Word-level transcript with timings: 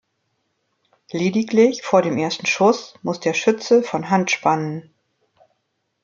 Lediglich 1.11 1.83
vor 1.83 2.01
dem 2.01 2.17
ersten 2.17 2.47
Schuss 2.47 2.95
muss 3.03 3.19
der 3.19 3.35
Schütze 3.35 3.83
von 3.83 4.09
Hand 4.09 4.31
spannen. 4.31 4.89